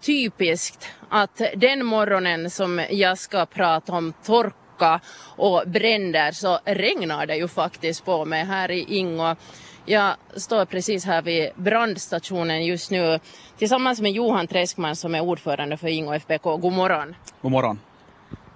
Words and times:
typiskt 0.00 0.88
att 1.08 1.40
den 1.56 1.86
morgonen 1.86 2.50
som 2.50 2.82
jag 2.90 3.18
ska 3.18 3.46
prata 3.46 3.92
om 3.92 4.12
torka 4.24 5.00
och 5.36 5.62
bränder 5.66 6.32
så 6.32 6.58
regnar 6.64 7.26
det 7.26 7.36
ju 7.36 7.48
faktiskt 7.48 8.04
på 8.04 8.24
mig 8.24 8.44
här 8.44 8.70
i 8.70 8.96
Ingo. 8.98 9.36
Jag 9.84 10.14
står 10.36 10.64
precis 10.64 11.04
här 11.04 11.22
vid 11.22 11.50
brandstationen 11.54 12.64
just 12.64 12.90
nu 12.90 13.20
tillsammans 13.58 14.00
med 14.00 14.12
Johan 14.12 14.46
Träskman 14.46 14.96
som 14.96 15.14
är 15.14 15.20
ordförande 15.20 15.76
för 15.76 15.88
Ingo 15.88 16.12
FBK. 16.12 16.42
God 16.42 16.72
morgon. 16.72 17.14
God 17.42 17.52
morgon. 17.52 17.78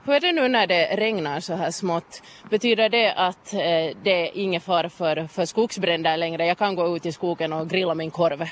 Hur 0.05 0.15
är 0.15 0.21
det 0.21 0.33
nu 0.33 0.49
när 0.49 0.67
det 0.67 0.97
regnar 0.97 1.41
så 1.41 1.55
här 1.55 1.71
smått? 1.71 2.23
Betyder 2.51 2.89
det 2.89 3.13
att 3.13 3.53
eh, 3.53 3.59
det 4.03 4.29
är 4.29 4.31
ingen 4.35 4.61
fara 4.61 4.89
för, 4.91 5.27
för 5.27 5.45
skogsbränder 5.45 6.17
längre? 6.17 6.47
Jag 6.47 6.59
kan 6.59 6.75
gå 6.75 6.97
ut 6.97 7.07
i 7.07 7.13
skogen 7.13 7.53
och 7.53 7.71
grilla 7.71 7.95
min 7.95 8.11
korv. 8.11 8.49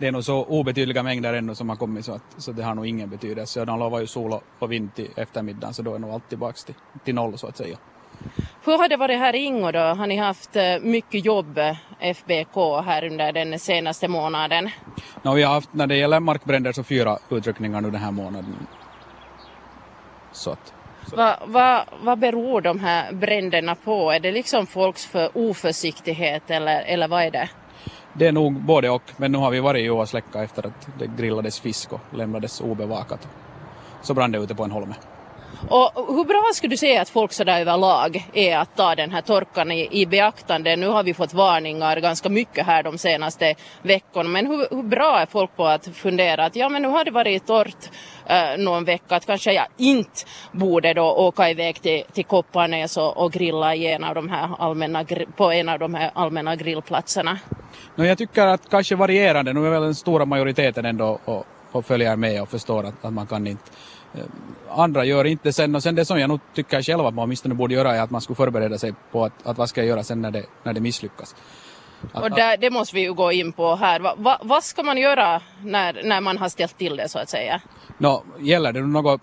Det 0.00 0.06
är 0.06 0.12
nog 0.12 0.24
så 0.24 0.44
obetydliga 0.44 1.02
mängder 1.02 1.34
ännu 1.34 1.54
som 1.54 1.68
har 1.68 1.76
kommit 1.76 2.04
så, 2.04 2.12
att, 2.12 2.22
så 2.36 2.52
det 2.52 2.62
har 2.62 2.74
nog 2.74 2.86
ingen 2.86 3.10
betydelse. 3.10 3.64
De 3.64 3.78
lovar 3.78 4.00
ju 4.00 4.06
sol 4.06 4.40
och 4.58 4.72
vind 4.72 4.94
till 4.94 5.08
eftermiddagen 5.16 5.74
så 5.74 5.82
då 5.82 5.94
är 5.94 5.98
nog 5.98 6.10
allt 6.10 6.28
tillbaka 6.28 6.58
till, 6.66 6.74
till 7.04 7.14
noll 7.14 7.38
så 7.38 7.46
att 7.46 7.56
säga. 7.56 7.76
Hur 8.64 8.78
har 8.78 8.88
det 8.88 8.96
varit 8.96 9.18
här 9.18 9.36
i 9.36 9.38
Ingo 9.38 9.72
då? 9.72 9.78
Har 9.78 10.06
ni 10.06 10.16
haft 10.16 10.56
eh, 10.56 10.78
mycket 10.80 11.24
jobb, 11.24 11.58
eh, 11.58 11.76
FBK, 12.00 12.84
här 12.84 13.04
under 13.04 13.32
den 13.32 13.58
senaste 13.58 14.08
månaden? 14.08 14.70
No, 15.22 15.34
vi 15.34 15.42
har 15.42 15.54
haft, 15.54 15.74
när 15.74 15.86
det 15.86 15.96
gäller 15.96 16.20
markbränder, 16.20 16.72
så 16.72 16.82
fyra 16.82 17.18
utryckningar 17.30 17.80
nu 17.80 17.90
den 17.90 18.00
här 18.00 18.10
månaden. 18.10 18.66
Så 20.32 20.50
att, 20.50 20.74
så. 21.06 21.16
Vad 21.16 21.36
va, 21.46 21.84
va 22.02 22.16
beror 22.16 22.60
de 22.60 22.80
här 22.80 23.12
bränderna 23.12 23.74
på? 23.74 24.10
Är 24.10 24.20
det 24.20 24.32
liksom 24.32 24.66
folks 24.66 25.06
för 25.06 25.30
oförsiktighet 25.34 26.50
eller, 26.50 26.82
eller 26.82 27.08
vad 27.08 27.22
är 27.22 27.30
det? 27.30 27.48
Det 28.12 28.26
är 28.26 28.32
nog 28.32 28.52
både 28.52 28.90
och, 28.90 29.02
men 29.16 29.32
nu 29.32 29.38
har 29.38 29.50
vi 29.50 29.60
varit 29.60 29.84
i 29.84 29.88
och 29.88 29.96
efter 30.42 30.66
att 30.66 30.88
det 30.98 31.06
grillades 31.06 31.60
fisk 31.60 31.92
och 31.92 32.00
lämnades 32.14 32.60
obevakat. 32.60 33.28
Så 34.02 34.14
brann 34.14 34.32
det 34.32 34.38
ute 34.38 34.54
på 34.54 34.64
en 34.64 34.70
holme. 34.70 34.94
Och 35.68 36.16
hur 36.16 36.24
bra 36.24 36.50
skulle 36.54 36.72
du 36.72 36.76
säga 36.76 37.02
att 37.02 37.08
folk 37.08 37.32
sådär 37.32 37.60
överlag 37.60 38.28
är 38.32 38.58
att 38.58 38.76
ta 38.76 38.94
den 38.94 39.10
här 39.10 39.22
torkan 39.22 39.70
i, 39.72 39.88
i 39.90 40.06
beaktande? 40.06 40.76
Nu 40.76 40.88
har 40.88 41.02
vi 41.02 41.14
fått 41.14 41.34
varningar 41.34 41.96
ganska 41.96 42.28
mycket 42.28 42.66
här 42.66 42.82
de 42.82 42.98
senaste 42.98 43.54
veckorna, 43.82 44.28
men 44.28 44.46
hur, 44.46 44.76
hur 44.76 44.82
bra 44.82 45.20
är 45.20 45.26
folk 45.26 45.56
på 45.56 45.66
att 45.66 45.88
fundera 45.94 46.44
att 46.44 46.56
ja 46.56 46.68
men 46.68 46.82
nu 46.82 46.88
har 46.88 47.04
det 47.04 47.10
varit 47.10 47.46
torrt 47.46 47.90
eh, 48.26 48.58
någon 48.58 48.84
vecka, 48.84 49.16
att 49.16 49.26
kanske 49.26 49.52
jag 49.52 49.66
inte 49.76 50.20
borde 50.52 50.94
då 50.94 51.12
åka 51.12 51.50
iväg 51.50 51.82
till, 51.82 52.02
till 52.12 52.24
Kopparnäs 52.24 52.96
och, 52.96 53.16
och 53.16 53.32
grilla 53.32 53.74
i 53.74 53.86
en 53.86 54.04
av 54.04 54.14
de 54.14 54.28
här 54.28 54.48
allmänna, 54.58 55.04
på 55.36 55.50
en 55.52 55.68
av 55.68 55.78
de 55.78 55.94
här 55.94 56.10
allmänna 56.14 56.56
grillplatserna? 56.56 57.38
No, 57.96 58.04
jag 58.04 58.18
tycker 58.18 58.46
att 58.46 58.70
kanske 58.70 58.96
varierande, 58.96 59.52
nu 59.52 59.66
är 59.66 59.70
väl 59.70 59.82
den 59.82 59.94
stora 59.94 60.24
majoriteten 60.24 60.84
ändå 60.84 61.20
och, 61.24 61.46
och 61.72 61.86
följer 61.86 62.16
med 62.16 62.42
och 62.42 62.48
förstår 62.48 62.86
att, 62.86 63.04
att 63.04 63.12
man 63.12 63.26
kan 63.26 63.46
inte 63.46 63.70
andra 64.68 65.04
gör 65.04 65.24
inte 65.24 65.52
sen 65.52 65.74
och 65.74 65.82
sen 65.82 65.94
det 65.94 66.04
som 66.04 66.20
jag 66.20 66.28
nog 66.28 66.40
tycker 66.54 66.82
själv 66.82 67.06
att 67.06 67.14
man 67.14 67.24
åtminstone 67.24 67.54
borde 67.54 67.74
göra 67.74 67.96
är 67.96 68.02
att 68.02 68.10
man 68.10 68.20
skulle 68.20 68.36
förbereda 68.36 68.78
sig 68.78 68.94
på 69.12 69.24
att, 69.24 69.46
att 69.46 69.58
vad 69.58 69.68
ska 69.68 69.80
jag 69.80 69.88
göra 69.88 70.02
sen 70.02 70.22
när 70.22 70.30
det, 70.30 70.44
när 70.62 70.72
det 70.72 70.80
misslyckas. 70.80 71.34
Att, 72.12 72.22
och 72.22 72.30
där, 72.30 72.56
det 72.56 72.70
måste 72.70 72.94
vi 72.96 73.02
ju 73.02 73.14
gå 73.14 73.32
in 73.32 73.52
på 73.52 73.76
här. 73.76 74.00
Va, 74.00 74.14
va, 74.18 74.38
vad 74.42 74.64
ska 74.64 74.82
man 74.82 74.98
göra 74.98 75.42
när, 75.62 76.02
när 76.04 76.20
man 76.20 76.38
har 76.38 76.48
ställt 76.48 76.78
till 76.78 76.96
det 76.96 77.08
så 77.08 77.18
att 77.18 77.28
säga? 77.28 77.60
No, 77.98 78.22
gäller 78.38 78.72
det 78.72 78.80
något 78.80 79.20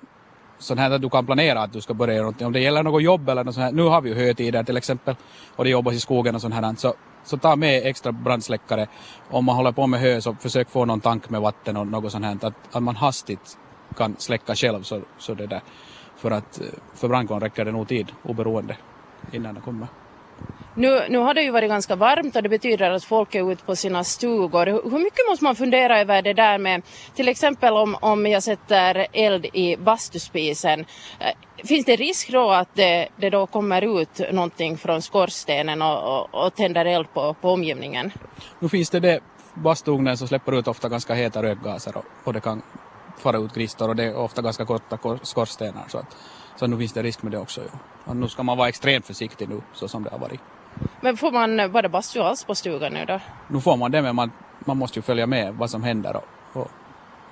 sånt 0.59 0.79
här 0.79 0.91
att 0.91 1.01
du 1.01 1.09
kan 1.09 1.25
planera 1.25 1.61
att 1.61 1.73
du 1.73 1.81
ska 1.81 1.93
börja 1.93 2.13
göra 2.13 2.23
någonting. 2.23 2.47
Om 2.47 2.53
det 2.53 2.59
gäller 2.59 2.83
något 2.83 3.03
jobb 3.03 3.29
eller 3.29 3.43
något 3.43 3.53
sånt 3.53 3.63
här, 3.63 3.71
nu 3.71 3.83
har 3.83 4.01
vi 4.01 4.09
ju 4.09 4.15
hötider 4.15 4.63
till 4.63 4.77
exempel 4.77 5.15
och 5.55 5.63
det 5.63 5.69
jobbas 5.69 5.93
i 5.93 5.99
skogen 5.99 6.35
och 6.35 6.41
sånt 6.41 6.53
här, 6.53 6.75
så, 6.75 6.93
så 7.23 7.37
ta 7.37 7.55
med 7.55 7.85
extra 7.85 8.11
brandsläckare. 8.11 8.87
Om 9.29 9.45
man 9.45 9.55
håller 9.55 9.71
på 9.71 9.87
med 9.87 9.99
hö 9.99 10.21
så 10.21 10.35
försök 10.35 10.69
få 10.69 10.85
någon 10.85 11.01
tank 11.01 11.29
med 11.29 11.41
vatten 11.41 11.77
och 11.77 11.87
något 11.87 12.11
sånt 12.11 12.25
här, 12.25 12.37
att, 12.41 12.53
att 12.71 12.83
man 12.83 12.95
hastigt 12.95 13.57
kan 13.95 14.15
släcka 14.17 14.55
själv 14.55 14.83
så, 14.83 15.01
så 15.17 15.33
det 15.33 15.47
där. 15.47 15.61
För 16.17 16.31
att 16.31 16.61
för 16.95 17.07
brandkåren 17.07 17.41
räcker 17.41 17.65
det 17.65 17.71
nog 17.71 17.87
tid 17.87 18.11
oberoende 18.23 18.77
innan 19.31 19.55
det 19.55 19.61
kommer. 19.61 19.87
Nu, 20.75 21.05
nu 21.09 21.17
har 21.17 21.33
det 21.33 21.41
ju 21.41 21.51
varit 21.51 21.69
ganska 21.69 21.95
varmt 21.95 22.35
och 22.35 22.43
det 22.43 22.49
betyder 22.49 22.91
att 22.91 23.03
folk 23.03 23.35
är 23.35 23.51
ute 23.51 23.63
på 23.63 23.75
sina 23.75 24.03
stugor. 24.03 24.65
Hur 24.65 24.99
mycket 24.99 25.29
måste 25.29 25.43
man 25.43 25.55
fundera 25.55 25.99
över 25.99 26.21
det 26.21 26.33
där 26.33 26.57
med 26.57 26.81
till 27.15 27.27
exempel 27.27 27.73
om, 27.73 27.97
om 28.01 28.25
jag 28.25 28.43
sätter 28.43 29.07
eld 29.13 29.45
i 29.45 29.77
bastuspisen. 29.77 30.85
Eh, 31.19 31.65
finns 31.67 31.85
det 31.85 31.95
risk 31.95 32.31
då 32.31 32.49
att 32.49 32.75
det, 32.75 33.07
det 33.15 33.29
då 33.29 33.47
kommer 33.47 34.01
ut 34.01 34.21
någonting 34.31 34.77
från 34.77 35.01
skorstenen 35.01 35.81
och, 35.81 36.19
och, 36.19 36.45
och 36.45 36.55
tänder 36.55 36.85
eld 36.85 37.13
på, 37.13 37.33
på 37.33 37.49
omgivningen? 37.49 38.11
Nu 38.59 38.69
finns 38.69 38.89
det 38.89 38.99
det 38.99 39.19
bastuugnen 39.53 40.17
som 40.17 40.27
släpper 40.27 40.59
ut 40.59 40.67
ofta 40.67 40.89
ganska 40.89 41.13
heta 41.13 41.43
rökgaser 41.43 41.97
och, 41.97 42.05
och 42.23 42.33
det 42.33 42.39
kan 42.39 42.61
fara 43.19 43.37
ut 43.37 43.53
gristor 43.53 43.89
och 43.89 43.95
det 43.95 44.03
är 44.03 44.15
ofta 44.15 44.41
ganska 44.41 44.65
korta 44.65 44.97
skorstenar 45.21 45.85
så, 45.87 45.97
att, 45.97 46.17
så 46.55 46.67
nu 46.67 46.77
finns 46.77 46.93
det 46.93 47.03
risk 47.03 47.23
med 47.23 47.31
det 47.31 47.37
också. 47.37 47.61
Ja. 47.61 47.79
Och 48.05 48.15
nu 48.15 48.27
ska 48.27 48.43
man 48.43 48.57
vara 48.57 48.69
extremt 48.69 49.05
försiktig 49.05 49.49
nu 49.49 49.61
så 49.73 49.87
som 49.87 50.03
det 50.03 50.09
har 50.09 50.19
varit. 50.19 50.39
Men 51.01 51.17
får 51.17 51.31
man 51.31 51.71
bara 51.71 51.89
bastu 51.89 52.19
alls 52.19 52.43
på 52.43 52.55
stugan 52.55 52.93
nu 52.93 53.05
då? 53.05 53.19
Nu 53.47 53.61
får 53.61 53.77
man 53.77 53.91
det 53.91 54.01
men 54.01 54.15
man, 54.15 54.31
man 54.59 54.77
måste 54.77 54.99
ju 54.99 55.03
följa 55.03 55.27
med 55.27 55.53
vad 55.53 55.69
som 55.69 55.83
händer 55.83 56.15
och, 56.15 56.25
och, 56.53 56.71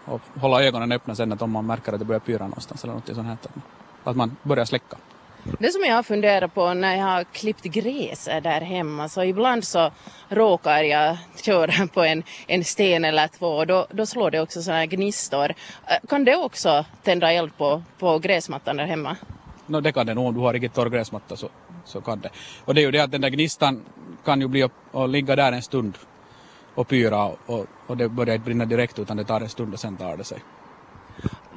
och 0.05 0.21
hålla 0.41 0.63
ögonen 0.63 0.91
öppna 0.91 1.15
sen 1.15 1.31
att 1.31 1.41
om 1.41 1.51
man 1.51 1.65
märker 1.65 1.93
att 1.93 1.99
det 1.99 2.05
börjar 2.05 2.19
pyra 2.19 2.47
någonstans 2.47 2.83
eller 2.83 2.93
något 2.93 3.07
sånt 3.07 3.27
här. 3.27 3.37
Att 4.03 4.15
man 4.15 4.37
börjar 4.43 4.65
släcka. 4.65 4.97
Det 5.59 5.71
som 5.71 5.81
jag 5.83 5.95
har 5.95 6.03
funderat 6.03 6.53
på 6.53 6.73
när 6.73 6.95
jag 6.95 7.05
har 7.05 7.23
klippt 7.23 7.63
gräs 7.63 8.25
där 8.25 8.61
hemma 8.61 9.09
så 9.09 9.23
ibland 9.23 9.63
så 9.63 9.91
råkar 10.29 10.83
jag 10.83 11.17
köra 11.43 11.87
på 11.87 12.03
en, 12.03 12.23
en 12.47 12.63
sten 12.63 13.05
eller 13.05 13.27
två 13.27 13.47
och 13.47 13.67
då, 13.67 13.87
då 13.91 14.05
slår 14.05 14.31
det 14.31 14.41
också 14.41 14.61
sådana 14.61 14.79
här 14.79 14.85
gnistor. 14.85 15.49
Eh, 15.87 16.07
kan 16.09 16.23
det 16.23 16.35
också 16.35 16.85
tända 17.03 17.31
eld 17.31 17.57
på, 17.57 17.83
på 17.99 18.19
gräsmattan 18.19 18.77
där 18.77 18.85
hemma? 18.85 19.17
No, 19.65 19.81
det 19.81 19.91
kan 19.91 20.05
det 20.05 20.13
nog. 20.13 20.27
Om 20.27 20.33
du 20.33 20.39
har 20.39 20.53
riktigt 20.53 20.73
torr 20.73 20.89
gräsmatta 20.89 21.35
så, 21.35 21.49
så 21.85 22.01
kan 22.01 22.19
det. 22.19 22.29
Och 22.65 22.73
det 22.75 22.81
är 22.81 22.85
ju 22.85 22.91
det 22.91 22.99
att 22.99 23.11
den 23.11 23.21
där 23.21 23.29
gnistan 23.29 23.81
kan 24.25 24.41
ju 24.41 24.47
bli 24.47 24.63
att 24.63 25.09
ligga 25.09 25.35
där 25.35 25.51
en 25.51 25.61
stund 25.61 25.97
och 26.75 26.87
pyra 26.87 27.25
och, 27.25 27.39
och, 27.45 27.65
och 27.87 27.97
det 27.97 28.09
börjar 28.09 28.35
inte 28.35 28.45
brinna 28.45 28.65
direkt 28.65 28.99
utan 28.99 29.17
det 29.17 29.23
tar 29.23 29.41
en 29.41 29.49
stund 29.49 29.73
och 29.73 29.79
sen 29.79 29.97
tar 29.97 30.17
det 30.17 30.23
sig. 30.23 30.39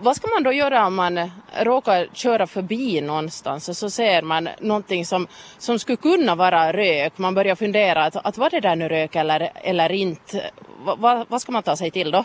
Vad 0.02 0.16
ska 0.16 0.28
man 0.28 0.42
då 0.42 0.52
göra 0.52 0.86
om 0.86 0.94
man 0.94 1.30
råkar 1.62 2.08
köra 2.12 2.46
förbi 2.46 3.00
någonstans 3.00 3.68
och 3.68 3.76
så 3.76 3.90
ser 3.90 4.22
man 4.22 4.48
någonting 4.60 5.06
som, 5.06 5.26
som 5.58 5.78
skulle 5.78 5.96
kunna 5.96 6.34
vara 6.34 6.72
rök. 6.72 7.18
Man 7.18 7.34
börjar 7.34 7.54
fundera 7.54 8.04
att, 8.04 8.16
att 8.16 8.38
var 8.38 8.50
det 8.50 8.60
där 8.60 8.76
nu 8.76 8.88
rök 8.88 9.16
eller, 9.16 9.52
eller 9.54 9.92
inte. 9.92 10.50
Va, 10.84 10.96
va, 10.96 11.26
vad 11.28 11.40
ska 11.40 11.52
man 11.52 11.62
ta 11.62 11.76
sig 11.76 11.90
till 11.90 12.10
då? 12.10 12.24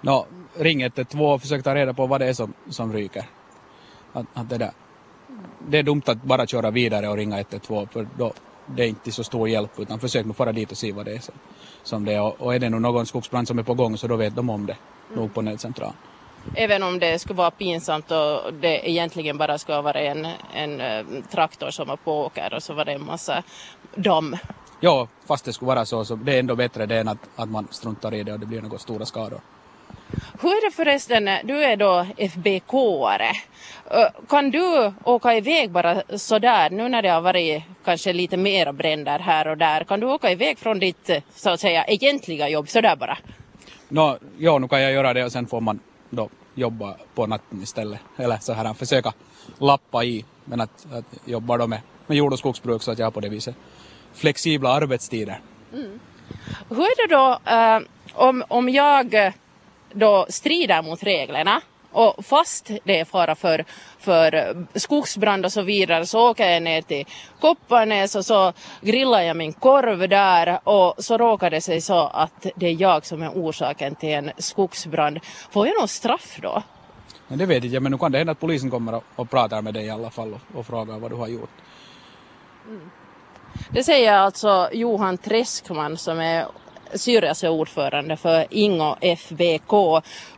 No, 0.00 0.26
ring 0.56 0.82
112 0.82 1.22
och 1.22 1.40
försök 1.40 1.64
ta 1.64 1.74
reda 1.74 1.94
på 1.94 2.06
vad 2.06 2.20
det 2.20 2.28
är 2.28 2.32
som, 2.32 2.52
som 2.70 2.92
ryker. 2.92 3.24
Att, 4.12 4.26
att 4.34 4.48
det, 4.48 4.58
där. 4.58 4.72
det 5.68 5.78
är 5.78 5.82
dumt 5.82 6.02
att 6.06 6.22
bara 6.22 6.46
köra 6.46 6.70
vidare 6.70 7.08
och 7.08 7.16
ringa 7.16 7.40
112 7.40 7.88
för 7.92 8.08
då 8.18 8.32
det 8.66 8.82
är 8.82 8.88
inte 8.88 9.12
så 9.12 9.24
stor 9.24 9.48
hjälp 9.48 9.70
utan 9.80 10.00
försök 10.00 10.26
nu 10.26 10.32
fara 10.32 10.52
dit 10.52 10.70
och 10.70 10.78
se 10.78 10.92
vad 10.92 11.04
det 11.04 11.12
är 11.12 11.20
som, 11.20 11.34
som 11.82 12.04
det 12.04 12.12
är. 12.12 12.22
Och, 12.22 12.40
och 12.40 12.54
är 12.54 12.58
det 12.58 12.70
nu 12.70 12.78
någon 12.78 13.06
skogsbrand 13.06 13.48
som 13.48 13.58
är 13.58 13.62
på 13.62 13.74
gång 13.74 13.96
så 13.98 14.06
då 14.06 14.16
vet 14.16 14.36
de 14.36 14.50
om 14.50 14.66
det 14.66 14.76
mm. 15.08 15.20
nog 15.20 15.34
på 15.34 15.42
nödcentralen. 15.42 15.96
Även 16.54 16.82
om 16.82 16.98
det 16.98 17.18
skulle 17.18 17.36
vara 17.36 17.50
pinsamt 17.50 18.10
och 18.10 18.54
det 18.54 18.90
egentligen 18.90 19.38
bara 19.38 19.58
skulle 19.58 19.80
vara 19.80 20.00
en, 20.00 20.26
en 20.54 20.80
eh, 20.80 21.04
traktor 21.30 21.70
som 21.70 21.88
var 21.88 21.96
på 21.96 22.20
åker 22.20 22.54
och 22.54 22.62
så 22.62 22.74
var 22.74 22.84
det 22.84 22.92
en 22.92 23.04
massa 23.04 23.42
damm. 23.94 24.36
Ja, 24.80 25.08
fast 25.26 25.44
det 25.44 25.52
skulle 25.52 25.66
vara 25.66 25.84
så, 25.84 26.04
så 26.04 26.14
det 26.14 26.34
är 26.34 26.38
ändå 26.38 26.56
bättre 26.56 26.86
det 26.86 26.98
än 26.98 27.08
att, 27.08 27.18
att 27.36 27.48
man 27.48 27.68
struntar 27.70 28.14
i 28.14 28.22
det 28.22 28.32
och 28.32 28.40
det 28.40 28.46
blir 28.46 28.62
några 28.62 28.78
stora 28.78 29.06
skador. 29.06 29.40
Hur 30.40 30.50
är 30.50 30.70
det 30.70 30.76
förresten, 30.76 31.30
du 31.44 31.64
är 31.64 31.76
då 31.76 32.06
FBK-are. 32.16 33.30
Eh, 33.90 34.08
kan 34.28 34.50
du 34.50 34.92
åka 35.04 35.36
iväg 35.36 35.70
bara 35.70 36.02
sådär 36.18 36.70
nu 36.70 36.88
när 36.88 37.02
det 37.02 37.08
har 37.08 37.20
varit 37.20 37.62
kanske 37.84 38.12
lite 38.12 38.36
mera 38.36 38.72
bränder 38.72 39.18
här 39.18 39.48
och 39.48 39.58
där? 39.58 39.84
Kan 39.84 40.00
du 40.00 40.06
åka 40.06 40.30
iväg 40.30 40.58
från 40.58 40.78
ditt 40.78 41.10
så 41.34 41.50
att 41.50 41.60
säga 41.60 41.84
egentliga 41.84 42.48
jobb 42.48 42.68
sådär 42.68 42.96
bara? 42.96 43.18
No, 43.88 44.18
ja, 44.38 44.58
nu 44.58 44.68
kan 44.68 44.82
jag 44.82 44.92
göra 44.92 45.12
det 45.12 45.24
och 45.24 45.32
sen 45.32 45.46
får 45.46 45.60
man 45.60 45.80
då 46.12 46.28
jobba 46.54 46.96
på 47.14 47.26
natten 47.26 47.62
istället. 47.62 48.00
Eller 48.16 48.38
så 48.38 48.52
här 48.52 48.74
försöka 48.74 49.12
lappa 49.58 50.04
i. 50.04 50.24
Men 50.44 50.60
att, 50.60 50.86
att 50.92 51.04
jobba 51.24 51.56
då 51.56 51.66
med, 51.66 51.80
med 52.06 52.16
jord 52.16 52.32
och 52.32 52.38
skogsbruk 52.38 52.82
så 52.82 52.90
att 52.90 52.98
jag 52.98 53.06
har 53.06 53.10
på 53.10 53.20
det 53.20 53.28
viset 53.28 53.54
flexibla 54.14 54.70
arbetstider. 54.70 55.40
Mm. 55.72 56.00
Hur 56.68 56.82
är 56.82 57.08
det 57.08 57.14
då 57.14 57.38
äh, 57.50 57.80
om, 58.28 58.44
om 58.48 58.68
jag 58.68 59.32
då 59.92 60.26
strider 60.28 60.82
mot 60.82 61.02
reglerna 61.02 61.60
och 61.92 62.24
fast 62.24 62.70
det 62.84 63.00
är 63.00 63.04
fara 63.04 63.34
för, 63.34 63.64
för 63.98 64.56
skogsbrand 64.78 65.44
och 65.44 65.52
så 65.52 65.62
vidare 65.62 66.06
så 66.06 66.30
åker 66.30 66.50
jag 66.50 66.62
ner 66.62 66.82
till 66.82 67.04
Kopparnäs 67.40 68.14
och 68.14 68.24
så 68.24 68.52
grillar 68.80 69.20
jag 69.20 69.36
min 69.36 69.52
korv 69.52 70.08
där 70.08 70.60
och 70.64 70.94
så 70.98 71.18
råkar 71.18 71.50
det 71.50 71.60
sig 71.60 71.80
så 71.80 72.06
att 72.06 72.46
det 72.56 72.66
är 72.66 72.80
jag 72.80 73.06
som 73.06 73.22
är 73.22 73.30
orsaken 73.30 73.94
till 73.94 74.08
en 74.08 74.30
skogsbrand. 74.38 75.20
Får 75.50 75.66
jag 75.66 75.80
något 75.80 75.90
straff 75.90 76.38
då? 76.42 76.62
Men 77.28 77.38
det 77.38 77.46
vet 77.46 77.64
jag 77.64 77.82
men 77.82 77.92
nu 77.92 77.98
kan 77.98 78.12
det 78.12 78.18
hända 78.18 78.32
att 78.32 78.40
polisen 78.40 78.70
kommer 78.70 78.94
och, 78.94 79.04
och 79.16 79.30
pratar 79.30 79.62
med 79.62 79.74
dig 79.74 79.86
i 79.86 79.90
alla 79.90 80.10
fall 80.10 80.34
och, 80.34 80.58
och 80.58 80.66
frågar 80.66 80.98
vad 80.98 81.10
du 81.10 81.16
har 81.16 81.28
gjort. 81.28 81.50
Mm. 82.66 82.90
Det 83.70 83.84
säger 83.84 84.12
alltså 84.12 84.68
Johan 84.72 85.18
Träskman 85.18 85.96
som 85.96 86.20
är 86.20 86.46
Syrjas 86.94 87.44
är 87.44 87.48
ordförande 87.48 88.16
för 88.16 88.46
Ingo 88.50 88.96
FBK. 89.00 89.72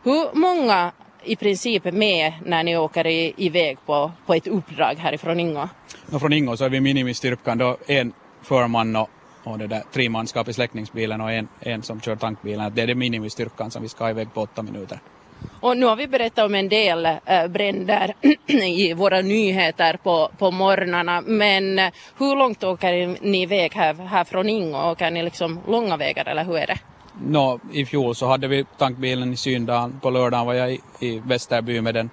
Hur 0.03 0.35
många 0.35 0.91
i 1.25 1.35
princip 1.35 1.83
med 1.83 2.33
när 2.45 2.63
ni 2.63 2.77
åker 2.77 3.07
i, 3.07 3.33
iväg 3.37 3.77
på, 3.85 4.11
på 4.25 4.33
ett 4.33 4.47
uppdrag 4.47 4.95
härifrån 4.95 5.39
Ingo? 5.39 5.69
Och 6.11 6.21
från 6.21 6.33
Ingo 6.33 6.57
så 6.57 6.65
är 6.65 6.69
vi 6.69 6.81
minimistyrkan 6.81 7.57
då 7.57 7.77
en 7.87 8.13
förman 8.41 8.95
och, 8.95 9.09
och 9.43 9.57
det 9.57 9.67
där, 9.67 9.83
tre 9.93 10.09
manskap 10.09 10.47
i 10.47 10.53
släckningsbilen 10.53 11.21
och 11.21 11.31
en, 11.31 11.47
en 11.59 11.83
som 11.83 12.01
kör 12.01 12.15
tankbilen. 12.15 12.71
Det 12.75 12.81
är 12.81 12.87
det 12.87 12.95
minimistyrkan 12.95 13.71
som 13.71 13.81
vi 13.81 13.89
ska 13.89 14.09
iväg 14.09 14.33
på 14.33 14.41
åtta 14.41 14.61
minuter. 14.61 14.99
Och 15.59 15.77
nu 15.77 15.85
har 15.85 15.95
vi 15.95 16.07
berättat 16.07 16.45
om 16.45 16.55
en 16.55 16.69
del 16.69 17.05
äh, 17.05 17.47
bränder 17.47 18.13
i 18.47 18.93
våra 18.93 19.21
nyheter 19.21 19.97
på, 20.03 20.31
på 20.37 20.51
morgnarna. 20.51 21.21
Men 21.21 21.79
äh, 21.79 21.93
hur 22.17 22.35
långt 22.35 22.63
åker 22.63 23.17
ni 23.21 23.41
iväg 23.41 23.73
här, 23.73 23.93
här 23.93 24.23
från 24.23 24.49
Ingo? 24.49 24.91
Åker 24.91 25.11
ni 25.11 25.23
liksom 25.23 25.59
långa 25.67 25.97
vägar 25.97 26.27
eller 26.27 26.43
hur 26.43 26.57
är 26.57 26.67
det? 26.67 26.77
No, 27.21 27.59
I 27.71 27.85
fjol 27.85 28.15
så 28.15 28.27
hade 28.27 28.47
vi 28.47 28.65
tankbilen 28.77 29.33
i 29.33 29.37
Syndagen. 29.37 29.99
På 30.01 30.09
lördagen 30.09 30.45
var 30.45 30.53
jag 30.53 30.73
i, 30.73 30.81
i 30.99 31.19
Västerby 31.19 31.81
med 31.81 31.93
den. 31.93 32.09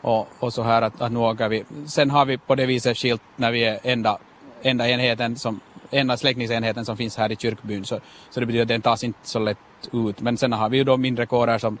Och, 0.00 0.28
och 0.38 0.52
så 0.52 0.62
här 0.62 0.82
att, 0.82 1.00
att 1.00 1.12
nu 1.12 1.18
åker 1.18 1.48
vi. 1.48 1.64
Sen 1.86 2.10
har 2.10 2.24
vi 2.24 2.38
på 2.38 2.54
det 2.54 2.66
viset 2.66 2.98
skilt 2.98 3.22
när 3.36 3.52
vi 3.52 3.64
är 3.64 3.78
enda, 3.82 4.18
enda 4.62 4.88
enheten 4.88 5.36
som 5.36 5.60
enda 5.90 6.16
släckningsenheten 6.16 6.84
som 6.84 6.96
finns 6.96 7.16
här 7.16 7.32
i 7.32 7.36
kyrkbyn 7.36 7.84
så, 7.84 8.00
så 8.30 8.40
det 8.40 8.46
betyder 8.46 8.62
att 8.62 8.68
den 8.68 8.82
tas 8.82 9.04
inte 9.04 9.18
så 9.22 9.38
lätt 9.38 9.58
ut. 9.92 10.20
Men 10.20 10.36
sen 10.36 10.52
har 10.52 10.68
vi 10.68 10.76
ju 10.76 10.84
då 10.84 10.96
mindre 10.96 11.26
kårer 11.26 11.58
som 11.58 11.78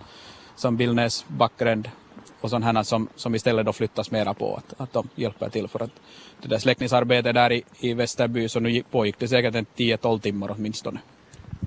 som 0.56 0.76
Billnäs, 0.76 1.24
Backgränd 1.28 1.90
och 2.40 2.50
sådana 2.50 2.84
som, 2.84 3.08
som 3.16 3.34
istället 3.34 3.66
då 3.66 3.72
flyttas 3.72 4.10
mera 4.10 4.34
på 4.34 4.56
att, 4.56 4.80
att 4.80 4.92
de 4.92 5.08
hjälper 5.14 5.48
till 5.48 5.68
för 5.68 5.82
att 5.82 5.90
det 6.42 6.48
där 6.48 6.58
släckningsarbetet 6.58 7.34
där 7.34 7.52
i, 7.52 7.62
i 7.78 7.94
Västerby 7.94 8.48
så 8.48 8.60
nu 8.60 8.82
pågick 8.90 9.18
det 9.18 9.28
säkert 9.28 9.54
en 9.54 9.66
10-12 9.76 10.20
timmar 10.20 10.50
åtminstone. 10.50 11.00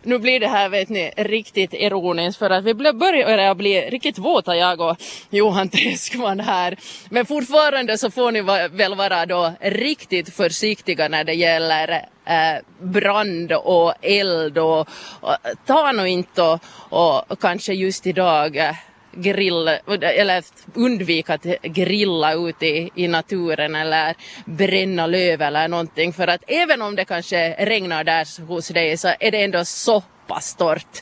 Nu 0.09 0.19
blir 0.19 0.39
det 0.39 0.47
här 0.47 0.69
vet 0.69 0.89
ni 0.89 1.11
riktigt 1.17 1.73
ironiskt 1.73 2.39
för 2.39 2.49
att 2.49 2.63
vi 2.63 2.73
börjar 2.73 3.55
bli 3.55 3.81
riktigt 3.81 4.17
våta 4.17 4.55
jag 4.55 4.81
och 4.81 4.97
Johan 5.29 5.69
Teskman 5.69 6.39
här. 6.39 6.77
Men 7.09 7.25
fortfarande 7.25 7.97
så 7.97 8.11
får 8.11 8.31
ni 8.31 8.41
väl 8.77 8.95
vara 8.95 9.25
då 9.25 9.53
riktigt 9.61 10.35
försiktiga 10.35 11.07
när 11.07 11.23
det 11.23 11.33
gäller 11.33 11.89
eh, 12.25 12.63
brand 12.81 13.51
och 13.51 13.93
eld 14.01 14.57
och, 14.57 14.79
och 15.21 15.35
ta 15.65 15.91
nog 15.91 16.07
inte 16.07 16.41
och, 16.41 17.31
och, 17.31 17.39
kanske 17.39 17.73
just 17.73 18.07
idag 18.07 18.57
eh, 18.57 18.75
grill, 19.21 19.67
eller 20.01 20.43
undvika 20.73 21.33
att 21.33 21.43
grilla 21.61 22.33
ute 22.33 22.65
i, 22.65 22.91
i 22.95 23.07
naturen 23.07 23.75
eller 23.75 24.15
bränna 24.45 25.07
löv 25.07 25.41
eller 25.41 25.67
någonting 25.67 26.13
för 26.13 26.27
att 26.27 26.43
även 26.47 26.81
om 26.81 26.95
det 26.95 27.05
kanske 27.05 27.65
regnar 27.65 28.03
där 28.03 28.45
hos 28.47 28.67
dig 28.67 28.97
så 28.97 29.07
är 29.19 29.31
det 29.31 29.43
ändå 29.43 29.65
så 29.65 30.03
pass 30.27 30.55
torrt 30.55 31.01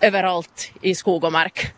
överallt 0.00 0.70
i 0.82 0.94
skog 0.94 1.24
och 1.24 1.32
mark. 1.32 1.74